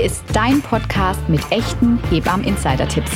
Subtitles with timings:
[0.00, 3.10] Hier ist dein Podcast mit echten Hebammen-Insider-Tipps.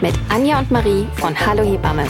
[0.00, 2.06] Mit Anja und Marie von Hallo Hebamme.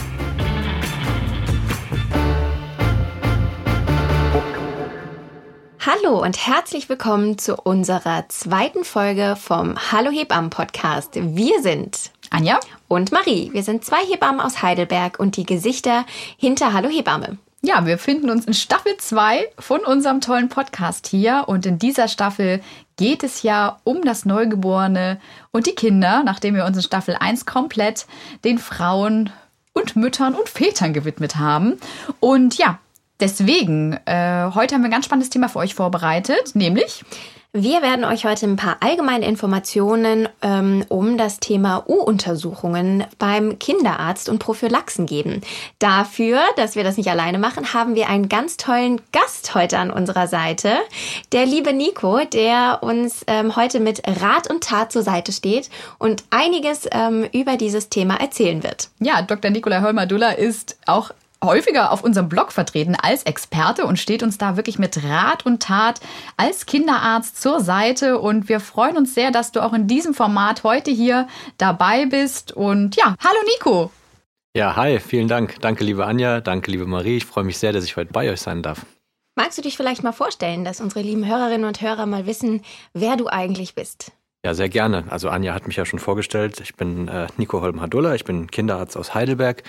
[5.85, 11.15] Hallo und herzlich willkommen zu unserer zweiten Folge vom Hallo Hebammen Podcast.
[11.15, 13.49] Wir sind Anja und Marie.
[13.51, 16.05] Wir sind zwei Hebammen aus Heidelberg und die Gesichter
[16.37, 17.39] hinter Hallo Hebamme.
[17.65, 22.09] Ja, wir finden uns in Staffel 2 von unserem tollen Podcast hier und in dieser
[22.09, 22.61] Staffel
[22.97, 25.19] geht es ja um das Neugeborene
[25.51, 28.05] und die Kinder, nachdem wir uns in Staffel 1 komplett
[28.43, 29.31] den Frauen
[29.73, 31.79] und Müttern und Vätern gewidmet haben.
[32.19, 32.79] Und ja,
[33.19, 37.03] deswegen, äh, heute haben wir ein ganz spannendes Thema für euch vorbereitet, nämlich
[37.55, 44.27] wir werden euch heute ein paar allgemeine Informationen ähm, um das Thema U-Untersuchungen beim Kinderarzt
[44.27, 45.41] und Prophylaxen geben.
[45.77, 49.91] Dafür, dass wir das nicht alleine machen, haben wir einen ganz tollen Gast heute an
[49.91, 50.77] unserer Seite.
[51.31, 56.23] Der liebe Nico, der uns ähm, heute mit Rat und Tat zur Seite steht und
[56.31, 58.89] einiges ähm, über dieses Thema erzählen wird.
[58.99, 59.51] Ja, Dr.
[59.51, 61.11] Nikolai Holmer-Duller ist auch
[61.43, 65.61] häufiger auf unserem Blog vertreten als Experte und steht uns da wirklich mit Rat und
[65.61, 65.99] Tat
[66.37, 68.19] als Kinderarzt zur Seite.
[68.19, 71.27] Und wir freuen uns sehr, dass du auch in diesem Format heute hier
[71.57, 72.51] dabei bist.
[72.51, 73.91] Und ja, hallo Nico.
[74.55, 75.59] Ja, hi, vielen Dank.
[75.61, 77.17] Danke, liebe Anja, danke, liebe Marie.
[77.17, 78.85] Ich freue mich sehr, dass ich heute bei euch sein darf.
[79.35, 82.61] Magst du dich vielleicht mal vorstellen, dass unsere lieben Hörerinnen und Hörer mal wissen,
[82.93, 84.11] wer du eigentlich bist?
[84.45, 85.05] Ja, sehr gerne.
[85.09, 86.59] Also Anja hat mich ja schon vorgestellt.
[86.59, 89.63] Ich bin äh, Nico Holm-Hadulla, ich bin Kinderarzt aus Heidelberg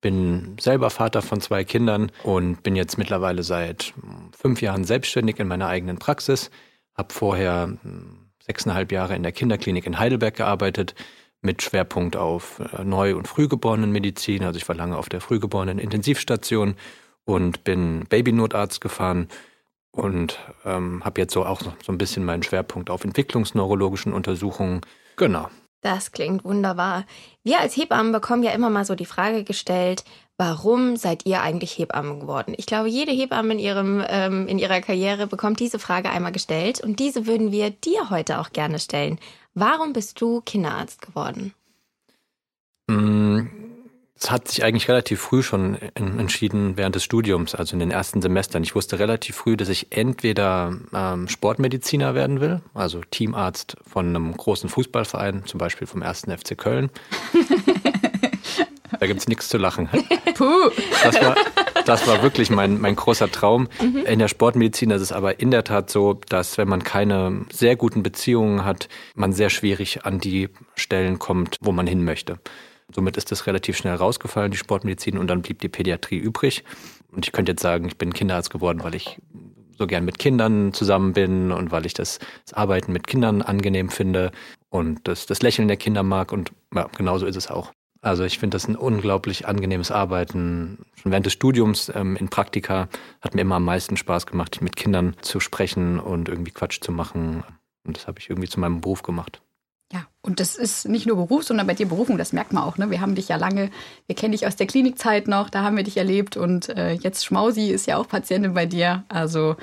[0.00, 3.94] bin selber Vater von zwei Kindern und bin jetzt mittlerweile seit
[4.36, 6.50] fünf Jahren selbstständig in meiner eigenen Praxis.
[6.94, 10.94] Habe vorher hm, sechseinhalb Jahre in der Kinderklinik in Heidelberg gearbeitet
[11.40, 14.44] mit Schwerpunkt auf äh, Neu- und Frühgeborenenmedizin.
[14.44, 16.76] Also ich war lange auf der frühgeborenen Intensivstation
[17.24, 19.28] und bin Babynotarzt gefahren
[19.90, 24.82] und ähm, habe jetzt so auch so ein bisschen meinen Schwerpunkt auf entwicklungsneurologischen Untersuchungen.
[25.16, 25.48] Genau.
[25.86, 27.04] Das klingt wunderbar.
[27.44, 30.02] Wir als Hebammen bekommen ja immer mal so die Frage gestellt,
[30.36, 32.54] warum seid ihr eigentlich Hebamme geworden?
[32.56, 36.80] Ich glaube, jede Hebamme in, ihrem, ähm, in ihrer Karriere bekommt diese Frage einmal gestellt
[36.80, 39.20] und diese würden wir dir heute auch gerne stellen.
[39.54, 41.54] Warum bist du Kinderarzt geworden?
[42.88, 43.42] Mm,
[44.18, 48.22] es hat sich eigentlich relativ früh schon entschieden während des Studiums, also in den ersten
[48.22, 48.62] Semestern.
[48.62, 54.34] Ich wusste relativ früh, dass ich entweder ähm, Sportmediziner werden will, also Teamarzt von einem
[54.34, 56.90] großen Fußballverein, zum Beispiel vom ersten FC Köln.
[58.98, 59.90] da gibt es nichts zu lachen.
[60.34, 60.70] Puh.
[61.02, 61.36] Das war,
[61.84, 63.68] das war wirklich mein, mein großer Traum.
[63.82, 64.06] Mhm.
[64.06, 67.76] In der Sportmedizin ist es aber in der Tat so, dass wenn man keine sehr
[67.76, 72.38] guten Beziehungen hat, man sehr schwierig an die Stellen kommt, wo man hin möchte.
[72.96, 76.64] Somit ist das relativ schnell rausgefallen, die Sportmedizin, und dann blieb die Pädiatrie übrig.
[77.12, 79.20] Und ich könnte jetzt sagen, ich bin Kinderarzt geworden, weil ich
[79.76, 83.90] so gern mit Kindern zusammen bin und weil ich das, das Arbeiten mit Kindern angenehm
[83.90, 84.32] finde
[84.70, 86.32] und das, das Lächeln der Kinder mag.
[86.32, 87.70] Und ja, genauso ist es auch.
[88.00, 90.86] Also ich finde das ein unglaublich angenehmes Arbeiten.
[90.94, 92.88] Schon während des Studiums ähm, in Praktika
[93.20, 96.92] hat mir immer am meisten Spaß gemacht, mit Kindern zu sprechen und irgendwie Quatsch zu
[96.92, 97.44] machen.
[97.84, 99.42] Und das habe ich irgendwie zu meinem Beruf gemacht.
[99.92, 102.76] Ja, und das ist nicht nur Beruf, sondern bei dir Berufung, das merkt man auch.
[102.76, 102.90] Ne?
[102.90, 103.70] Wir haben dich ja lange,
[104.06, 107.24] wir kennen dich aus der Klinikzeit noch, da haben wir dich erlebt und äh, jetzt
[107.24, 109.04] Schmausi ist ja auch Patientin bei dir.
[109.08, 109.56] Also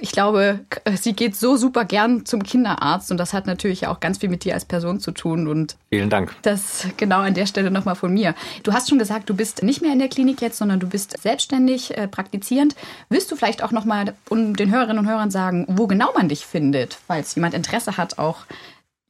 [0.00, 0.60] ich glaube,
[0.94, 4.42] sie geht so super gern zum Kinderarzt und das hat natürlich auch ganz viel mit
[4.42, 5.46] dir als Person zu tun.
[5.46, 6.34] Und Vielen Dank.
[6.42, 8.34] Das genau an der Stelle nochmal von mir.
[8.62, 11.20] Du hast schon gesagt, du bist nicht mehr in der Klinik jetzt, sondern du bist
[11.20, 12.74] selbstständig äh, praktizierend.
[13.10, 16.96] Willst du vielleicht auch nochmal den Hörerinnen und Hörern sagen, wo genau man dich findet,
[17.06, 18.46] falls jemand Interesse hat, auch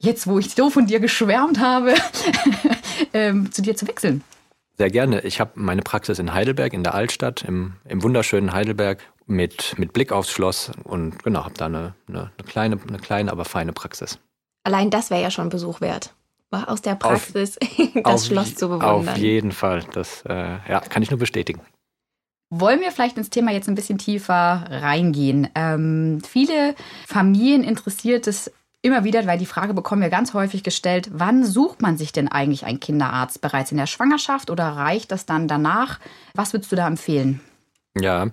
[0.03, 1.95] jetzt, wo ich so von dir geschwärmt habe,
[3.13, 4.23] ähm, zu dir zu wechseln?
[4.77, 5.21] Sehr gerne.
[5.21, 9.93] Ich habe meine Praxis in Heidelberg, in der Altstadt, im, im wunderschönen Heidelberg, mit, mit
[9.93, 13.71] Blick aufs Schloss und genau, habe da eine, eine, eine, kleine, eine kleine, aber feine
[13.71, 14.19] Praxis.
[14.63, 16.13] Allein das wäre ja schon Besuch wert.
[16.51, 19.09] Aus der Praxis auf, das auf, Schloss zu bewundern.
[19.09, 19.83] Auf jeden Fall.
[19.93, 21.61] Das äh, ja, kann ich nur bestätigen.
[22.51, 25.49] Wollen wir vielleicht ins Thema jetzt ein bisschen tiefer reingehen?
[25.55, 26.75] Ähm, viele
[27.07, 28.51] Familien interessiert es
[28.83, 32.27] immer wieder, weil die Frage bekommen wir ganz häufig gestellt, wann sucht man sich denn
[32.27, 33.41] eigentlich einen Kinderarzt?
[33.41, 35.99] Bereits in der Schwangerschaft oder reicht das dann danach?
[36.35, 37.41] Was würdest du da empfehlen?
[37.99, 38.27] Ja,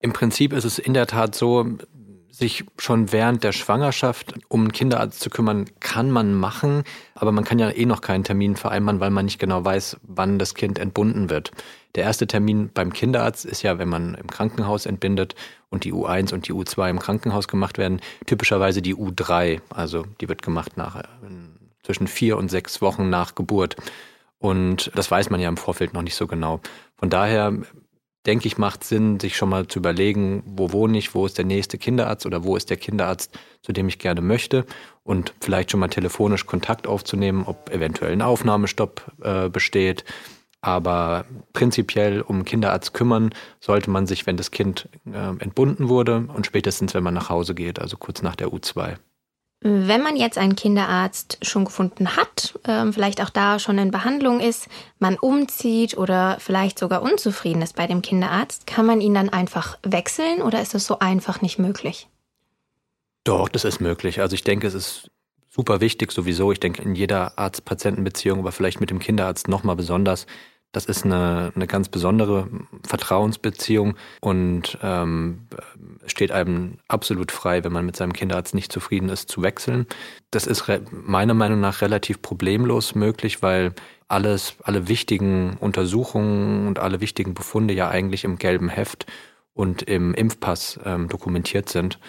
[0.00, 1.66] im Prinzip ist es in der Tat so,
[2.34, 6.82] sich schon während der Schwangerschaft um einen Kinderarzt zu kümmern, kann man machen,
[7.14, 10.38] aber man kann ja eh noch keinen Termin vereinbaren, weil man nicht genau weiß, wann
[10.38, 11.52] das Kind entbunden wird.
[11.94, 15.36] Der erste Termin beim Kinderarzt ist ja, wenn man im Krankenhaus entbindet
[15.70, 19.60] und die U1 und die U2 im Krankenhaus gemacht werden, typischerweise die U3.
[19.70, 21.00] Also die wird gemacht nach
[21.84, 23.76] zwischen vier und sechs Wochen nach Geburt.
[24.38, 26.60] Und das weiß man ja im Vorfeld noch nicht so genau.
[26.96, 27.52] Von daher
[28.26, 31.44] denke ich, macht Sinn, sich schon mal zu überlegen, wo wohne ich, wo ist der
[31.44, 34.64] nächste Kinderarzt oder wo ist der Kinderarzt, zu dem ich gerne möchte
[35.02, 40.04] und vielleicht schon mal telefonisch Kontakt aufzunehmen, ob eventuell ein Aufnahmestopp äh, besteht.
[40.62, 46.46] Aber prinzipiell um Kinderarzt kümmern sollte man sich, wenn das Kind äh, entbunden wurde und
[46.46, 48.96] spätestens, wenn man nach Hause geht, also kurz nach der U2.
[49.66, 54.40] Wenn man jetzt einen Kinderarzt schon gefunden hat, ähm, vielleicht auch da schon in Behandlung
[54.40, 54.68] ist,
[54.98, 59.78] man umzieht oder vielleicht sogar unzufrieden ist bei dem Kinderarzt, kann man ihn dann einfach
[59.82, 62.08] wechseln oder ist das so einfach nicht möglich?
[63.24, 64.20] Doch, das ist möglich.
[64.20, 65.10] Also ich denke, es ist
[65.48, 66.52] super wichtig sowieso.
[66.52, 70.26] Ich denke, in jeder Arzt-Patienten-Beziehung, aber vielleicht mit dem Kinderarzt nochmal besonders,
[70.74, 72.48] das ist eine, eine ganz besondere
[72.86, 75.46] Vertrauensbeziehung und ähm,
[76.06, 79.86] steht einem absolut frei, wenn man mit seinem Kinderarzt nicht zufrieden ist, zu wechseln.
[80.30, 83.72] Das ist meiner Meinung nach relativ problemlos möglich, weil
[84.08, 89.06] alles, alle wichtigen Untersuchungen und alle wichtigen Befunde ja eigentlich im gelben Heft
[89.54, 92.00] und im Impfpass ähm, dokumentiert sind.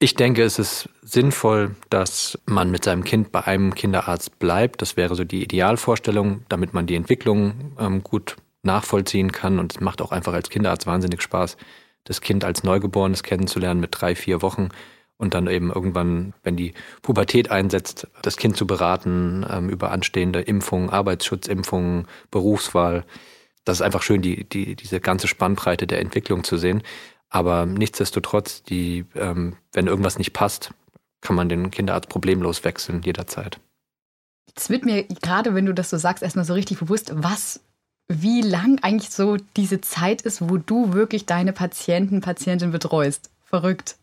[0.00, 4.80] Ich denke, es ist sinnvoll, dass man mit seinem Kind bei einem Kinderarzt bleibt.
[4.80, 9.58] Das wäre so die Idealvorstellung, damit man die Entwicklung ähm, gut nachvollziehen kann.
[9.58, 11.56] Und es macht auch einfach als Kinderarzt wahnsinnig Spaß,
[12.04, 14.68] das Kind als Neugeborenes kennenzulernen mit drei, vier Wochen
[15.16, 20.40] und dann eben irgendwann, wenn die Pubertät einsetzt, das Kind zu beraten ähm, über anstehende
[20.42, 23.04] Impfungen, Arbeitsschutzimpfungen, Berufswahl.
[23.64, 26.84] Das ist einfach schön, die, die, diese ganze Spannbreite der Entwicklung zu sehen.
[27.30, 30.72] Aber nichtsdestotrotz, die, ähm, wenn irgendwas nicht passt,
[31.20, 33.60] kann man den Kinderarzt problemlos wechseln, jederzeit.
[34.46, 37.60] Jetzt wird mir gerade, wenn du das so sagst, erstmal so richtig bewusst, was,
[38.08, 43.30] wie lang eigentlich so diese Zeit ist, wo du wirklich deine Patienten, Patientin betreust.
[43.44, 43.96] Verrückt.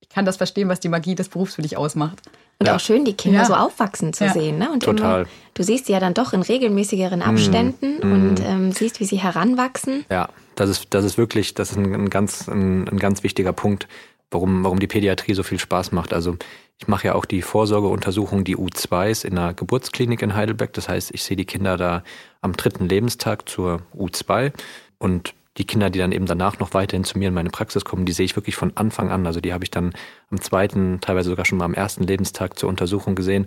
[0.00, 2.22] Ich kann das verstehen, was die Magie des Berufs für dich ausmacht.
[2.60, 2.76] Und ja.
[2.76, 3.44] auch schön, die Kinder ja.
[3.44, 4.32] so aufwachsen zu ja.
[4.32, 4.58] sehen.
[4.58, 4.70] Ne?
[4.70, 5.20] Und Total.
[5.22, 9.04] Immer, du siehst sie ja dann doch in regelmäßigeren Abständen mm, und ähm, siehst, wie
[9.04, 10.04] sie heranwachsen.
[10.10, 10.28] Ja,
[10.58, 13.86] das ist, das ist wirklich, das ist ein, ein ganz, ein, ein, ganz wichtiger Punkt,
[14.30, 16.12] warum, warum die Pädiatrie so viel Spaß macht.
[16.12, 16.36] Also
[16.78, 20.72] ich mache ja auch die Vorsorgeuntersuchung, die U2s in der Geburtsklinik in Heidelberg.
[20.72, 22.02] Das heißt, ich sehe die Kinder da
[22.40, 24.52] am dritten Lebenstag zur U2
[24.98, 28.04] und die Kinder, die dann eben danach noch weiterhin zu mir in meine Praxis kommen,
[28.04, 29.26] die sehe ich wirklich von Anfang an.
[29.26, 29.92] Also die habe ich dann
[30.30, 33.46] am zweiten, teilweise sogar schon mal am ersten Lebenstag zur Untersuchung gesehen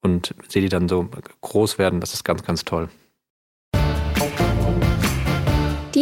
[0.00, 1.08] und sehe die dann so
[1.40, 2.00] groß werden.
[2.00, 2.88] Das ist ganz, ganz toll.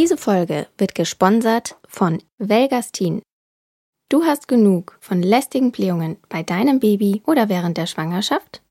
[0.01, 3.21] Diese Folge wird gesponsert von Velgastin.
[4.09, 8.63] Du hast genug von lästigen Blähungen bei deinem Baby oder während der Schwangerschaft?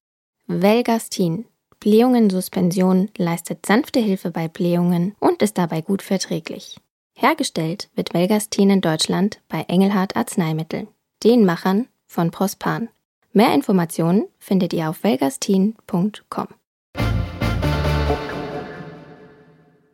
[0.48, 1.46] Velgastin
[1.82, 6.78] Blähungen-Suspension leistet sanfte Hilfe bei Blähungen und ist dabei gut verträglich.
[7.16, 10.88] Hergestellt wird Velgastin in Deutschland bei Engelhardt Arzneimittel,
[11.24, 12.90] den Machern von Prospan.
[13.34, 16.48] Mehr Informationen findet ihr auf velgastin.com.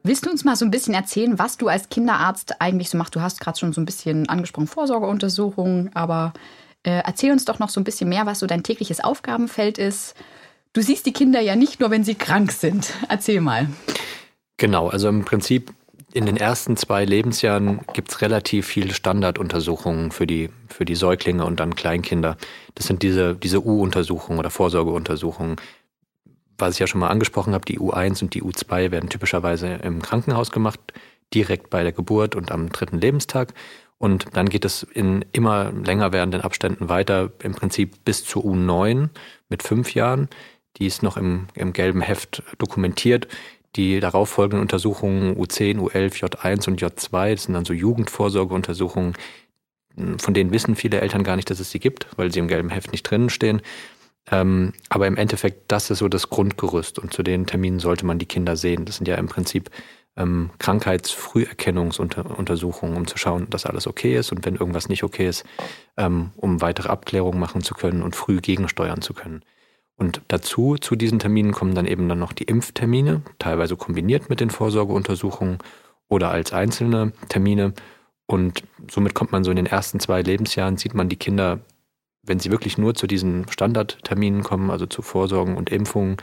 [0.05, 3.15] Willst du uns mal so ein bisschen erzählen, was du als Kinderarzt eigentlich so machst?
[3.15, 6.33] Du hast gerade schon so ein bisschen angesprochen, Vorsorgeuntersuchungen, aber
[6.83, 10.15] äh, erzähl uns doch noch so ein bisschen mehr, was so dein tägliches Aufgabenfeld ist
[10.75, 12.93] Du siehst die Kinder ja nicht nur, wenn sie krank sind.
[13.07, 13.69] Erzähl mal.
[14.57, 15.73] Genau, also im Prinzip
[16.11, 21.45] in den ersten zwei Lebensjahren gibt es relativ viele Standarduntersuchungen für die, für die Säuglinge
[21.45, 22.35] und dann Kleinkinder.
[22.75, 25.55] Das sind diese, diese U-Untersuchungen oder Vorsorgeuntersuchungen.
[26.57, 30.01] Was ich ja schon mal angesprochen habe, die U1 und die U2 werden typischerweise im
[30.01, 30.79] Krankenhaus gemacht,
[31.33, 33.53] direkt bei der Geburt und am dritten Lebenstag.
[33.97, 39.09] Und dann geht es in immer länger werdenden Abständen weiter, im Prinzip bis zur U9
[39.49, 40.29] mit fünf Jahren.
[40.77, 43.27] Die ist noch im, im gelben Heft dokumentiert.
[43.75, 49.13] Die darauffolgenden Untersuchungen U10, U11, J1 und J2, das sind dann so Jugendvorsorgeuntersuchungen,
[50.17, 52.69] von denen wissen viele Eltern gar nicht, dass es sie gibt, weil sie im gelben
[52.69, 53.61] Heft nicht drinnen stehen.
[54.31, 58.19] Ähm, aber im Endeffekt, das ist so das Grundgerüst und zu den Terminen sollte man
[58.19, 58.85] die Kinder sehen.
[58.85, 59.69] Das sind ja im Prinzip
[60.17, 65.43] ähm, Krankheitsfrüherkennungsuntersuchungen, um zu schauen, dass alles okay ist und wenn irgendwas nicht okay ist,
[65.97, 69.43] ähm, um weitere Abklärungen machen zu können und früh gegensteuern zu können.
[69.97, 74.41] Und dazu, zu diesen Terminen kommen dann eben dann noch die Impftermine, teilweise kombiniert mit
[74.41, 75.59] den Vorsorgeuntersuchungen
[76.09, 77.73] oder als einzelne Termine.
[78.25, 81.59] Und somit kommt man so in den ersten zwei Lebensjahren, sieht man die Kinder,
[82.25, 86.17] wenn sie wirklich nur zu diesen Standardterminen kommen, also zu Vorsorgen und Impfungen,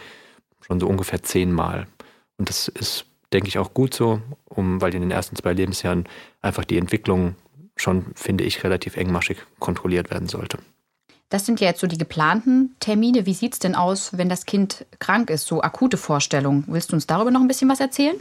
[0.61, 1.87] schon so ungefähr zehnmal.
[2.39, 6.09] Und das ist, denke ich, auch gut so, um, weil in den ersten zwei Lebensjahren
[6.41, 7.37] einfach die Entwicklung
[7.77, 10.59] schon, finde ich, relativ engmaschig kontrolliert werden sollte.
[11.29, 13.25] Das sind ja jetzt so die geplanten Termine.
[13.25, 15.47] Wie sieht es denn aus, wenn das Kind krank ist?
[15.47, 16.65] So akute Vorstellungen.
[16.67, 18.17] Willst du uns darüber noch ein bisschen was erzählen?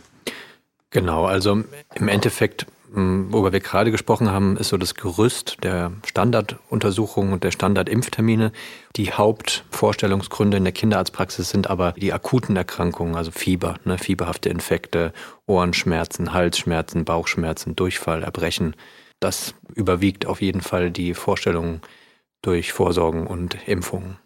[0.92, 1.64] Genau, also
[1.96, 7.52] im Endeffekt worüber wir gerade gesprochen haben, ist so das Gerüst der Standarduntersuchungen und der
[7.52, 8.52] Standardimpftermine.
[8.98, 15.14] Die Hauptvorstellungsgründe in der Kinderarztpraxis sind aber die akuten Erkrankungen, also Fieber, ne, fieberhafte Infekte,
[15.48, 18.76] Ohrenschmerzen, Halsschmerzen, Bauchschmerzen, Durchfall, Erbrechen.
[19.22, 21.82] Das überwiegt auf jeden Fall die Vorstellungen
[22.42, 24.18] durch Vorsorgen und Impfungen.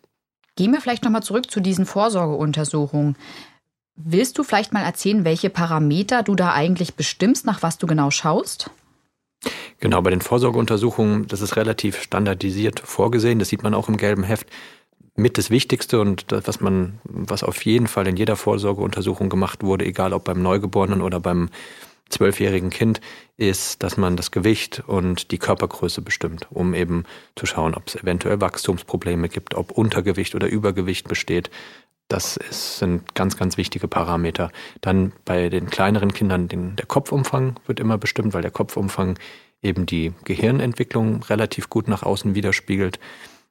[0.55, 3.17] Gehen wir vielleicht nochmal zurück zu diesen Vorsorgeuntersuchungen.
[3.95, 8.11] Willst du vielleicht mal erzählen, welche Parameter du da eigentlich bestimmst, nach was du genau
[8.11, 8.69] schaust?
[9.79, 13.39] Genau, bei den Vorsorgeuntersuchungen, das ist relativ standardisiert vorgesehen.
[13.39, 14.47] Das sieht man auch im gelben Heft.
[15.15, 19.63] Mit das Wichtigste und das, was man, was auf jeden Fall in jeder Vorsorgeuntersuchung gemacht
[19.63, 21.49] wurde, egal ob beim Neugeborenen oder beim
[22.09, 22.99] zwölfjährigen Kind,
[23.37, 27.95] ist, dass man das Gewicht und die Körpergröße bestimmt, um eben zu schauen, ob es
[27.95, 31.49] eventuell Wachstumsprobleme gibt, ob Untergewicht oder Übergewicht besteht,
[32.07, 34.51] das ist, sind ganz, ganz wichtige Parameter.
[34.81, 39.17] Dann bei den kleineren Kindern den, der Kopfumfang wird immer bestimmt, weil der Kopfumfang
[39.61, 42.99] eben die Gehirnentwicklung relativ gut nach außen widerspiegelt.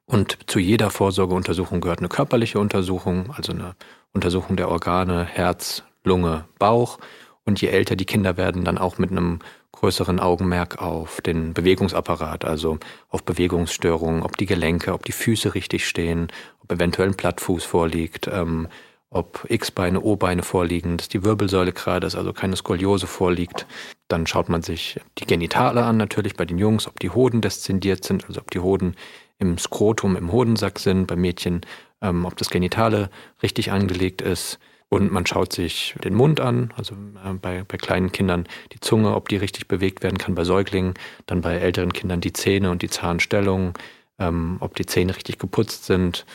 [0.05, 3.75] Und zu jeder Vorsorgeuntersuchung gehört eine körperliche Untersuchung, also eine
[4.13, 6.99] Untersuchung der Organe, Herz, Lunge, Bauch.
[7.43, 9.39] Und je älter die Kinder werden, dann auch mit einem
[9.73, 15.87] größeren Augenmerk auf den Bewegungsapparat, also auf Bewegungsstörungen, ob die Gelenke, ob die Füße richtig
[15.87, 16.29] stehen,
[16.65, 18.67] ob eventuell ein Plattfuß vorliegt, ähm,
[19.09, 23.65] ob X-Beine, O-Beine vorliegen, dass die Wirbelsäule gerade ist, also keine Skoliose vorliegt.
[24.07, 28.03] Dann schaut man sich die Genitale an, natürlich bei den Jungs, ob die Hoden deszendiert
[28.03, 28.95] sind, also ob die Hoden
[29.37, 31.61] im Skrotum, im Hodensack sind, bei Mädchen,
[32.01, 33.09] ähm, ob das Genitale
[33.41, 34.59] richtig angelegt ist.
[34.89, 39.15] Und man schaut sich den Mund an, also äh, bei, bei kleinen Kindern die Zunge,
[39.15, 40.93] ob die richtig bewegt werden kann, bei Säuglingen,
[41.25, 43.73] dann bei älteren Kindern die Zähne und die Zahnstellung,
[44.19, 46.25] ähm, ob die Zähne richtig geputzt sind.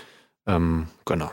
[0.47, 1.31] Ähm, genau.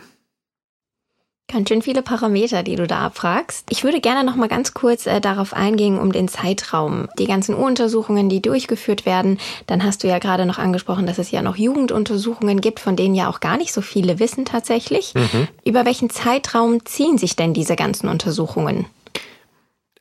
[1.49, 3.67] Ganz schön viele Parameter, die du da abfragst.
[3.69, 7.07] Ich würde gerne noch mal ganz kurz äh, darauf eingehen, um den Zeitraum.
[7.17, 9.39] Die ganzen Uruntersuchungen, die durchgeführt werden.
[9.65, 13.15] Dann hast du ja gerade noch angesprochen, dass es ja noch Jugenduntersuchungen gibt, von denen
[13.15, 15.13] ja auch gar nicht so viele wissen tatsächlich.
[15.13, 15.47] Mhm.
[15.63, 18.85] Über welchen Zeitraum ziehen sich denn diese ganzen Untersuchungen?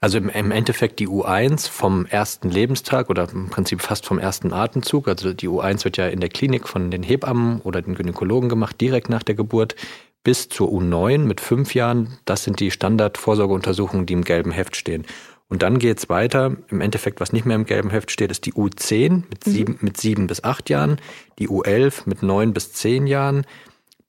[0.00, 4.52] Also im, im, Endeffekt die U1 vom ersten Lebenstag oder im Prinzip fast vom ersten
[4.52, 5.08] Atemzug.
[5.08, 8.80] Also die U1 wird ja in der Klinik von den Hebammen oder den Gynäkologen gemacht,
[8.80, 9.74] direkt nach der Geburt
[10.22, 12.18] bis zur U9 mit fünf Jahren.
[12.24, 15.06] Das sind die Standardvorsorgeuntersuchungen, die im gelben Heft stehen.
[15.48, 16.56] Und dann geht es weiter.
[16.68, 19.50] Im Endeffekt, was nicht mehr im gelben Heft steht, ist die U10 mit, mhm.
[19.50, 21.00] sieben, mit sieben bis acht Jahren,
[21.38, 23.46] die U11 mit neun bis zehn Jahren,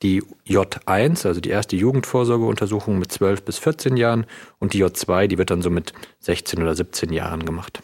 [0.03, 4.25] die J1, also die erste Jugendvorsorgeuntersuchung mit 12 bis 14 Jahren
[4.59, 7.81] und die J2, die wird dann so mit 16 oder 17 Jahren gemacht.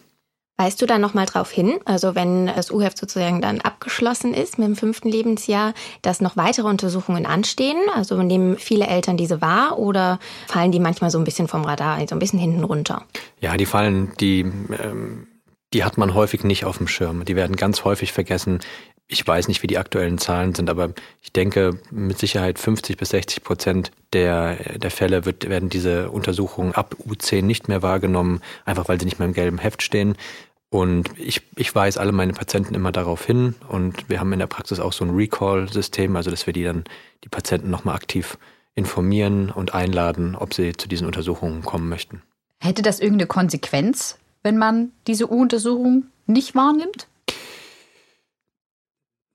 [0.57, 4.67] Weißt du da nochmal drauf hin, also wenn das U-Heft sozusagen dann abgeschlossen ist mit
[4.67, 7.77] dem fünften Lebensjahr, dass noch weitere Untersuchungen anstehen?
[7.95, 12.07] Also nehmen viele Eltern diese wahr oder fallen die manchmal so ein bisschen vom Radar,
[12.07, 13.03] so ein bisschen hinten runter?
[13.41, 15.25] Ja, die fallen, die, ähm,
[15.73, 17.25] die hat man häufig nicht auf dem Schirm.
[17.25, 18.59] Die werden ganz häufig vergessen.
[19.13, 20.89] Ich weiß nicht, wie die aktuellen Zahlen sind, aber
[21.21, 26.73] ich denke, mit Sicherheit 50 bis 60 Prozent der, der Fälle wird, werden diese Untersuchungen
[26.73, 30.15] ab U10 nicht mehr wahrgenommen, einfach weil sie nicht mehr im gelben Heft stehen.
[30.71, 34.47] Und ich, ich weise alle meine Patienten immer darauf hin und wir haben in der
[34.47, 36.83] Praxis auch so ein Recall-System, also dass wir die dann,
[37.23, 38.39] die Patienten nochmal aktiv
[38.73, 42.23] informieren und einladen, ob sie zu diesen Untersuchungen kommen möchten.
[42.59, 47.07] Hätte das irgendeine Konsequenz, wenn man diese U-Untersuchung nicht wahrnimmt?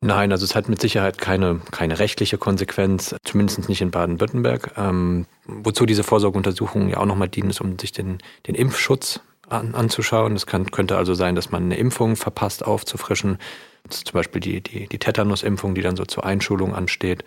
[0.01, 4.75] Nein, also es hat mit Sicherheit keine, keine rechtliche Konsequenz, zumindest nicht in Baden-Württemberg.
[4.77, 9.75] Ähm, wozu diese Vorsorgeuntersuchungen ja auch nochmal dienen, ist, um sich den, den Impfschutz an,
[9.75, 10.37] anzuschauen.
[10.37, 13.39] Es könnte also sein, dass man eine Impfung verpasst aufzufrischen.
[13.89, 17.25] Zum Beispiel die, die, die Tetanus-Impfung, die dann so zur Einschulung ansteht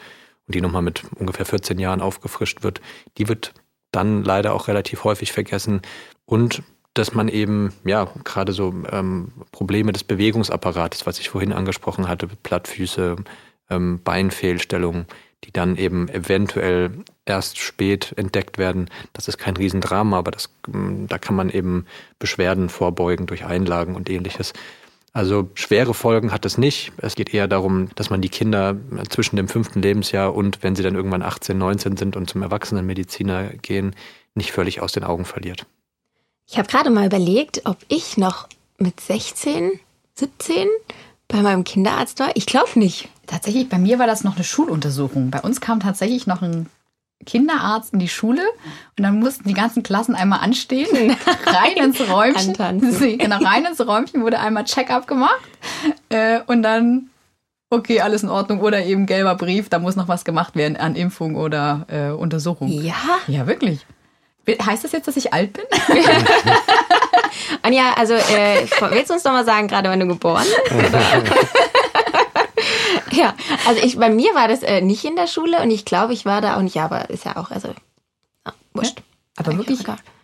[0.48, 2.80] und die nochmal mit ungefähr 14 Jahren aufgefrischt wird.
[3.18, 3.54] Die wird
[3.92, 5.82] dann leider auch relativ häufig vergessen.
[6.26, 6.64] Und
[6.94, 12.28] dass man eben, ja, gerade so ähm, Probleme des Bewegungsapparates, was ich vorhin angesprochen hatte,
[12.28, 13.16] Plattfüße,
[13.70, 15.06] ähm, Beinfehlstellungen,
[15.44, 16.92] die dann eben eventuell
[17.26, 18.90] erst spät entdeckt werden.
[19.14, 21.86] Das ist kein Riesendrama, aber das, mm, da kann man eben
[22.20, 24.54] Beschwerden vorbeugen durch Einlagen und ähnliches.
[25.14, 26.94] Also schwere Folgen hat es nicht.
[26.98, 28.78] Es geht eher darum, dass man die Kinder
[29.10, 33.50] zwischen dem fünften Lebensjahr und wenn sie dann irgendwann 18, 19 sind und zum Erwachsenenmediziner
[33.62, 33.96] gehen,
[34.36, 35.66] nicht völlig aus den Augen verliert.
[36.52, 39.72] Ich habe gerade mal überlegt, ob ich noch mit 16,
[40.16, 40.68] 17
[41.30, 42.36] bei meinem Kinderarzt war.
[42.36, 43.08] Ich glaube nicht.
[43.26, 45.32] Tatsächlich, bei mir war das noch eine Schuluntersuchung.
[45.32, 46.68] Bei uns kam tatsächlich noch ein
[47.26, 48.42] Kinderarzt in die Schule
[48.98, 51.16] und dann mussten die ganzen Klassen einmal anstehen,
[51.46, 52.54] rein ins Räumchen.
[53.18, 55.40] genau, rein ins Räumchen wurde einmal Check-up gemacht
[56.10, 57.12] äh, und dann,
[57.70, 60.96] okay, alles in Ordnung oder eben gelber Brief, da muss noch was gemacht werden an
[60.96, 62.68] Impfung oder äh, Untersuchung.
[62.68, 62.96] Ja?
[63.28, 63.86] Ja, wirklich.
[64.60, 65.66] Heißt das jetzt, dass ich alt bin?
[67.62, 70.94] Anja, also äh, willst du uns noch mal sagen, gerade wann du geboren bist?
[73.12, 73.34] ja,
[73.68, 76.26] also ich, bei mir war das äh, nicht in der Schule und ich glaube, ich
[76.26, 77.70] war da auch nicht, aber ist ja auch, also,
[78.46, 78.98] ja, wurscht.
[78.98, 79.04] Ja,
[79.38, 79.80] aber wirklich,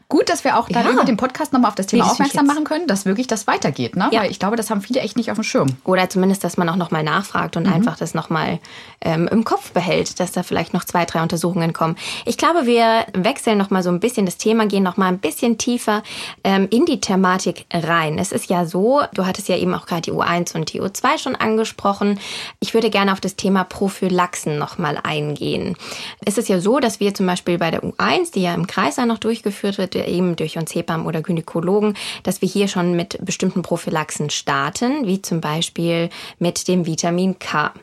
[0.10, 0.94] Gut, dass wir auch dann ja.
[0.94, 3.98] über den Podcast nochmal auf das Thema aufmerksam machen können, dass wirklich das weitergeht.
[3.98, 4.08] Ne?
[4.14, 4.22] Ja.
[4.22, 5.68] Weil ich glaube, das haben viele echt nicht auf dem Schirm.
[5.84, 7.74] Oder zumindest, dass man auch nochmal nachfragt und mhm.
[7.74, 8.60] einfach das nochmal
[9.02, 11.98] ähm, im Kopf behält, dass da vielleicht noch zwei, drei Untersuchungen kommen.
[12.24, 16.04] Ich glaube, wir wechseln nochmal so ein bisschen das Thema, gehen nochmal ein bisschen tiefer
[16.46, 18.18] ähm, in die Thematik rein.
[18.18, 21.18] Es ist ja so, du hattest ja eben auch gerade die U1 und die U2
[21.18, 22.18] schon angesprochen.
[22.62, 25.76] Ich würde gerne auf das Thema Prophylaxen nochmal eingehen.
[26.24, 28.96] Es ist ja so, dass wir zum Beispiel bei der U1, die ja im Kreis
[28.98, 33.62] noch durchgeführt wird, eben durch uns Hebammen oder Gynäkologen, dass wir hier schon mit bestimmten
[33.62, 37.74] Prophylaxen starten, wie zum Beispiel mit dem Vitamin K.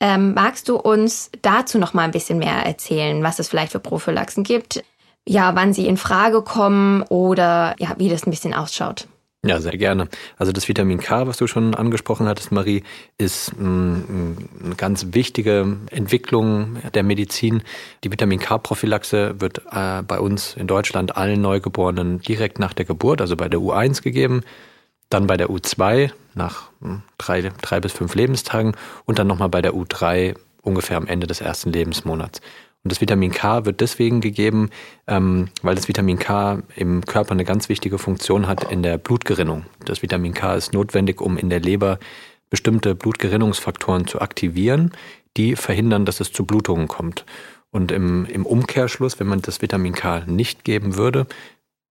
[0.00, 3.78] Ähm, magst du uns dazu noch mal ein bisschen mehr erzählen, was es vielleicht für
[3.78, 4.82] Prophylaxen gibt?
[5.26, 9.06] Ja, wann sie in Frage kommen oder ja, wie das ein bisschen ausschaut.
[9.44, 10.06] Ja, sehr gerne.
[10.38, 12.84] Also das Vitamin K, was du schon angesprochen hattest, Marie,
[13.18, 17.64] ist mm, eine ganz wichtige Entwicklung der Medizin.
[18.04, 23.20] Die Vitamin K-Prophylaxe wird äh, bei uns in Deutschland allen Neugeborenen direkt nach der Geburt,
[23.20, 24.44] also bei der U1 gegeben,
[25.10, 29.60] dann bei der U2 nach mm, drei, drei bis fünf Lebenstagen und dann nochmal bei
[29.60, 32.40] der U3 ungefähr am Ende des ersten Lebensmonats.
[32.84, 34.70] Und das Vitamin K wird deswegen gegeben,
[35.06, 39.66] ähm, weil das Vitamin K im Körper eine ganz wichtige Funktion hat in der Blutgerinnung.
[39.84, 41.98] Das Vitamin K ist notwendig, um in der Leber
[42.50, 44.92] bestimmte Blutgerinnungsfaktoren zu aktivieren,
[45.36, 47.24] die verhindern, dass es zu Blutungen kommt.
[47.70, 51.26] Und im, im Umkehrschluss, wenn man das Vitamin K nicht geben würde,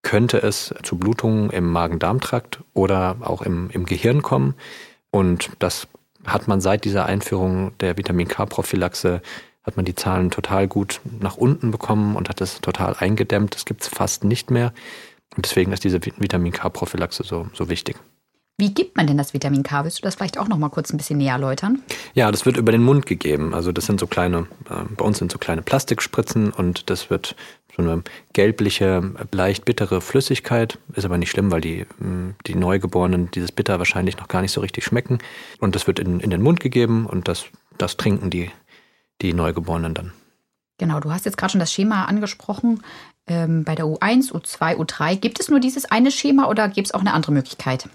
[0.03, 4.55] könnte es zu Blutungen im Magen-Darm-Trakt oder auch im, im Gehirn kommen.
[5.09, 5.87] Und das
[6.25, 9.21] hat man seit dieser Einführung der Vitamin K-Prophylaxe
[9.63, 13.53] hat man die Zahlen total gut nach unten bekommen und hat es total eingedämmt.
[13.55, 14.73] Das gibt es fast nicht mehr.
[15.35, 17.97] Und deswegen ist diese Vitamin K-Prophylaxe so, so wichtig.
[18.61, 19.83] Wie gibt man denn das Vitamin K?
[19.83, 21.81] Willst du das vielleicht auch noch mal kurz ein bisschen näher erläutern?
[22.13, 23.55] Ja, das wird über den Mund gegeben.
[23.55, 27.35] Also das sind so kleine, äh, bei uns sind so kleine Plastikspritzen und das wird
[27.75, 28.03] so eine
[28.33, 29.01] gelbliche,
[29.31, 30.77] leicht bittere Flüssigkeit.
[30.93, 34.51] Ist aber nicht schlimm, weil die, mm, die Neugeborenen dieses Bitter wahrscheinlich noch gar nicht
[34.51, 35.17] so richtig schmecken.
[35.59, 37.45] Und das wird in, in den Mund gegeben und das,
[37.79, 38.51] das trinken die
[39.21, 40.11] die Neugeborenen dann.
[40.77, 42.81] Genau, du hast jetzt gerade schon das Schema angesprochen.
[43.27, 45.15] Ähm, bei der U1, U2, U3.
[45.15, 47.87] Gibt es nur dieses eine Schema oder gibt es auch eine andere Möglichkeit?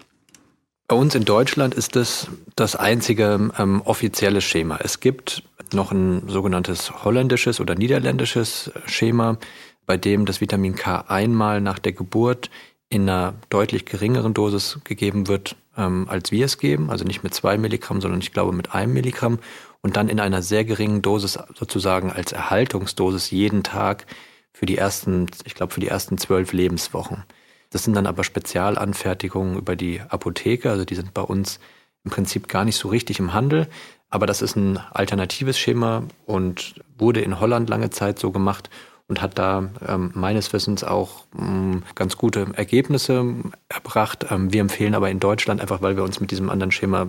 [0.88, 4.78] Bei uns in Deutschland ist das das einzige ähm, offizielle Schema.
[4.80, 9.38] Es gibt noch ein sogenanntes holländisches oder niederländisches Schema,
[9.84, 12.50] bei dem das Vitamin K einmal nach der Geburt
[12.88, 16.88] in einer deutlich geringeren Dosis gegeben wird, ähm, als wir es geben.
[16.90, 19.40] Also nicht mit zwei Milligramm, sondern ich glaube mit einem Milligramm
[19.86, 24.04] und dann in einer sehr geringen Dosis sozusagen als Erhaltungsdosis jeden Tag
[24.52, 27.22] für die ersten, ich glaube, für die ersten zwölf Lebenswochen.
[27.70, 31.60] Das sind dann aber Spezialanfertigungen über die Apotheke, also die sind bei uns
[32.02, 33.68] im Prinzip gar nicht so richtig im Handel.
[34.10, 38.70] Aber das ist ein alternatives Schema und wurde in Holland lange Zeit so gemacht
[39.06, 43.36] und hat da ähm, meines Wissens auch ähm, ganz gute Ergebnisse
[43.68, 44.26] erbracht.
[44.30, 47.06] Ähm, wir empfehlen aber in Deutschland, einfach weil wir uns mit diesem anderen Schema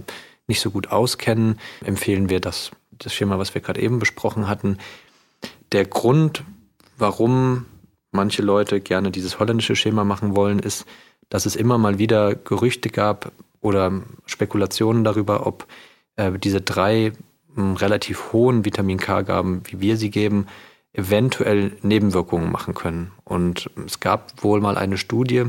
[0.48, 4.78] nicht so gut auskennen, empfehlen wir das, das Schema, was wir gerade eben besprochen hatten.
[5.72, 6.44] Der Grund,
[6.98, 7.66] warum
[8.12, 10.86] manche Leute gerne dieses holländische Schema machen wollen, ist,
[11.30, 15.68] dass es immer mal wieder Gerüchte gab oder Spekulationen darüber, ob
[16.16, 17.14] äh, diese drei äh,
[17.58, 20.48] relativ hohen Vitamin K-Gaben, wie wir sie geben,
[20.94, 23.12] eventuell Nebenwirkungen machen können.
[23.24, 25.46] Und es gab wohl mal eine Studie,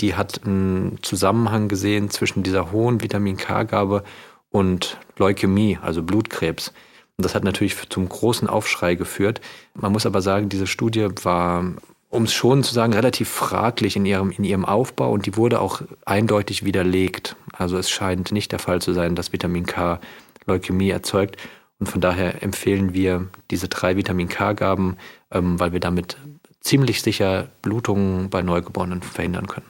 [0.00, 4.04] die hat einen Zusammenhang gesehen zwischen dieser hohen Vitamin K-Gabe
[4.50, 6.72] und Leukämie, also Blutkrebs.
[7.16, 9.40] Und das hat natürlich zum großen Aufschrei geführt.
[9.74, 11.64] Man muss aber sagen, diese Studie war,
[12.10, 15.60] um es schon zu sagen, relativ fraglich in ihrem, in ihrem Aufbau und die wurde
[15.60, 17.36] auch eindeutig widerlegt.
[17.52, 20.00] Also es scheint nicht der Fall zu sein, dass Vitamin K
[20.46, 21.36] Leukämie erzeugt.
[21.78, 24.96] Und von daher empfehlen wir diese drei Vitamin K-Gaben,
[25.30, 26.16] ähm, weil wir damit
[26.60, 29.66] ziemlich sicher Blutungen bei Neugeborenen verhindern können.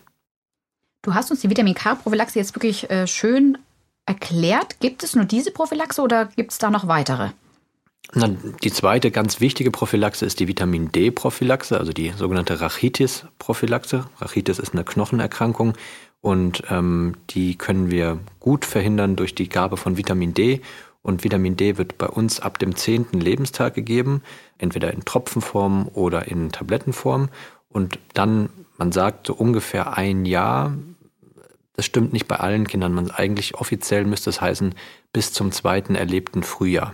[1.02, 3.58] Du hast uns die Vitamin K-Prophylaxe jetzt wirklich äh, schön
[4.08, 4.80] erklärt.
[4.80, 7.30] Gibt es nur diese Prophylaxe oder gibt es da noch weitere?
[8.14, 8.28] Na,
[8.64, 14.06] die zweite ganz wichtige Prophylaxe ist die Vitamin D-Prophylaxe, also die sogenannte Rachitis-Prophylaxe.
[14.18, 15.74] Rachitis ist eine Knochenerkrankung
[16.22, 20.62] und ähm, die können wir gut verhindern durch die Gabe von Vitamin D.
[21.02, 24.22] Und Vitamin D wird bei uns ab dem zehnten Lebenstag gegeben,
[24.56, 27.28] entweder in Tropfenform oder in Tablettenform.
[27.68, 30.72] Und dann, man sagt so ungefähr ein Jahr
[31.78, 32.92] das stimmt nicht bei allen Kindern.
[32.92, 34.74] Man eigentlich offiziell müsste es heißen,
[35.12, 36.92] bis zum zweiten erlebten Frühjahr.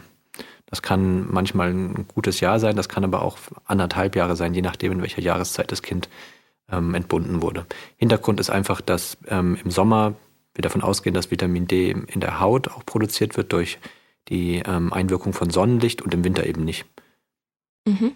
[0.66, 4.60] Das kann manchmal ein gutes Jahr sein, das kann aber auch anderthalb Jahre sein, je
[4.60, 6.10] nachdem, in welcher Jahreszeit das Kind
[6.70, 7.64] ähm, entbunden wurde.
[7.96, 10.16] Hintergrund ist einfach, dass ähm, im Sommer
[10.54, 13.78] wir davon ausgehen, dass Vitamin D in der Haut auch produziert wird durch
[14.28, 16.84] die ähm, Einwirkung von Sonnenlicht und im Winter eben nicht.
[17.86, 18.12] Mhm.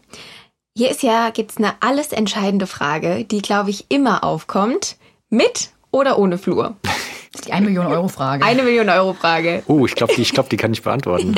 [0.77, 4.99] Hier ist ja, gibt es eine alles entscheidende Frage, die, glaube ich, immer aufkommt.
[5.31, 6.77] Mit oder ohne Flur?
[6.83, 8.45] Das ist die 1 Million Euro Frage.
[8.45, 9.63] Eine Million Euro Frage.
[9.67, 11.35] Oh, ich glaube, die, glaub, die kann ich beantworten.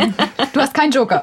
[0.52, 1.22] du hast keinen Joker.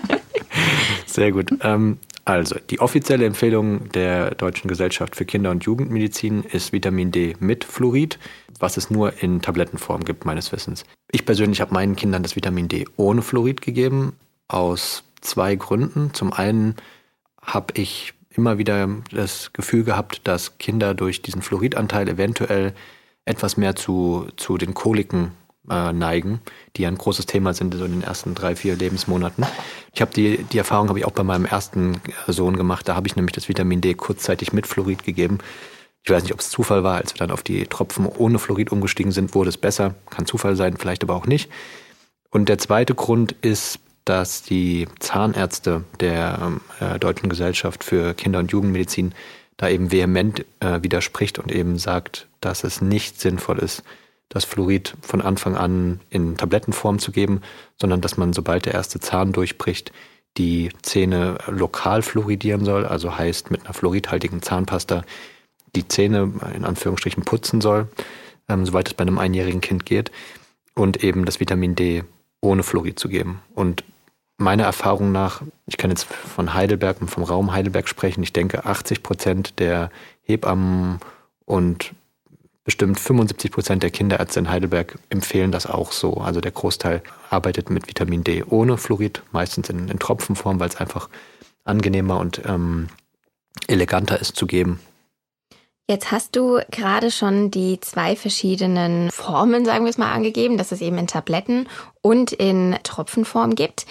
[1.06, 1.50] Sehr gut.
[1.62, 7.36] Ähm, also, die offizielle Empfehlung der Deutschen Gesellschaft für Kinder- und Jugendmedizin ist Vitamin D
[7.38, 8.18] mit Fluorid,
[8.58, 10.84] was es nur in Tablettenform gibt, meines Wissens.
[11.10, 14.16] Ich persönlich habe meinen Kindern das Vitamin D ohne Fluorid gegeben,
[14.48, 16.14] aus zwei Gründen.
[16.14, 16.76] Zum einen
[17.42, 22.74] habe ich immer wieder das Gefühl gehabt, dass Kinder durch diesen Fluoridanteil eventuell
[23.24, 25.32] etwas mehr zu, zu den Koliken
[25.70, 26.40] äh, neigen,
[26.76, 29.46] die ja ein großes Thema sind so in den ersten drei, vier Lebensmonaten.
[29.94, 32.88] Ich habe die, die Erfahrung habe ich auch bei meinem ersten Sohn gemacht.
[32.88, 35.38] Da habe ich nämlich das Vitamin D kurzzeitig mit Fluorid gegeben.
[36.02, 38.72] Ich weiß nicht, ob es Zufall war, als wir dann auf die Tropfen ohne Fluorid
[38.72, 39.94] umgestiegen sind, wurde es besser.
[40.10, 41.50] Kann Zufall sein, vielleicht aber auch nicht.
[42.30, 48.52] Und der zweite Grund ist, dass die Zahnärzte der äh, Deutschen Gesellschaft für Kinder- und
[48.52, 49.14] Jugendmedizin
[49.56, 53.82] da eben vehement äh, widerspricht und eben sagt, dass es nicht sinnvoll ist,
[54.28, 57.40] das Fluorid von Anfang an in Tablettenform zu geben,
[57.80, 59.92] sondern dass man, sobald der erste Zahn durchbricht,
[60.36, 65.04] die Zähne lokal fluoridieren soll, also heißt mit einer fluoridhaltigen Zahnpasta
[65.76, 67.88] die Zähne in Anführungsstrichen putzen soll,
[68.48, 70.10] ähm, soweit es bei einem einjährigen Kind geht,
[70.74, 72.02] und eben das Vitamin D
[72.40, 73.40] ohne Fluorid zu geben.
[73.54, 73.84] Und
[74.36, 78.64] meiner Erfahrung nach, ich kann jetzt von Heidelberg und vom Raum Heidelberg sprechen, ich denke
[78.66, 79.90] 80 Prozent der
[80.22, 80.98] Hebammen
[81.44, 81.92] und
[82.64, 86.14] bestimmt 75 Prozent der Kinderärzte in Heidelberg empfehlen das auch so.
[86.14, 90.76] Also der Großteil arbeitet mit Vitamin D ohne Fluorid, meistens in, in Tropfenform, weil es
[90.76, 91.08] einfach
[91.64, 92.88] angenehmer und ähm,
[93.68, 94.80] eleganter ist zu geben.
[95.86, 100.72] Jetzt hast du gerade schon die zwei verschiedenen Formen, sagen wir es mal, angegeben, dass
[100.72, 101.68] es eben in Tabletten
[102.00, 103.84] und in Tropfenform gibt.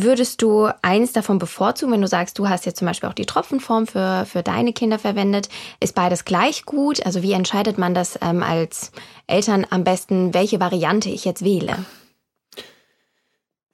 [0.00, 3.26] Würdest du eins davon bevorzugen, wenn du sagst, du hast jetzt zum Beispiel auch die
[3.26, 5.48] Tropfenform für, für deine Kinder verwendet?
[5.80, 7.04] Ist beides gleich gut?
[7.04, 8.92] Also wie entscheidet man das ähm, als
[9.26, 11.84] Eltern am besten, welche Variante ich jetzt wähle?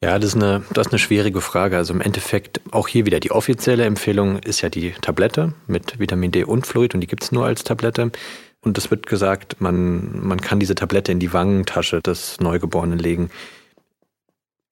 [0.03, 1.77] Ja, das ist, eine, das ist eine schwierige Frage.
[1.77, 6.33] Also im Endeffekt auch hier wieder die offizielle Empfehlung ist ja die Tablette mit Vitamin
[6.33, 8.11] D und Fluorid und die gibt es nur als Tablette.
[8.63, 13.29] Und es wird gesagt, man, man kann diese Tablette in die Wangentasche des Neugeborenen legen.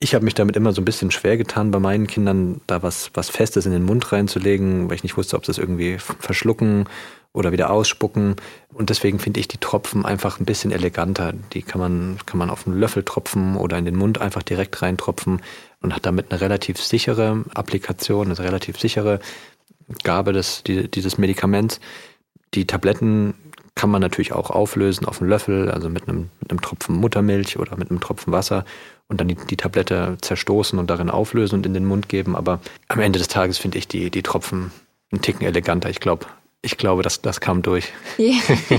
[0.03, 3.13] Ich habe mich damit immer so ein bisschen schwer getan, bei meinen Kindern da was,
[3.15, 6.89] was Festes in den Mund reinzulegen, weil ich nicht wusste, ob sie es irgendwie verschlucken
[7.33, 8.35] oder wieder ausspucken.
[8.75, 11.33] Und deswegen finde ich die Tropfen einfach ein bisschen eleganter.
[11.53, 14.83] Die kann man, kann man auf einen Löffel tropfen oder in den Mund einfach direkt
[14.83, 15.41] reintropfen
[15.83, 19.21] und hat damit eine relativ sichere Applikation, eine relativ sichere
[20.03, 21.79] Gabe des, dieses Medikaments.
[22.55, 23.35] Die Tabletten
[23.83, 27.59] kann man natürlich auch auflösen auf einen Löffel, also mit einem, mit einem Tropfen Muttermilch
[27.59, 28.65] oder mit einem Tropfen Wasser
[29.09, 32.37] und dann die, die Tablette zerstoßen und darin auflösen und in den Mund geben.
[32.37, 34.71] Aber am Ende des Tages finde ich die, die Tropfen
[35.11, 35.91] einen Ticken eleganter.
[35.91, 36.27] Ich glaube,
[36.61, 37.93] ich glaube, das, das kam durch.
[38.21, 38.37] Yeah.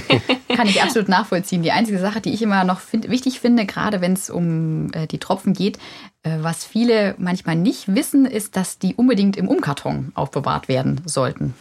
[0.55, 1.63] Kann ich absolut nachvollziehen.
[1.63, 5.05] Die einzige Sache, die ich immer noch find, wichtig finde, gerade wenn es um äh,
[5.05, 5.79] die Tropfen geht,
[6.23, 11.55] äh, was viele manchmal nicht wissen, ist, dass die unbedingt im Umkarton aufbewahrt werden sollten.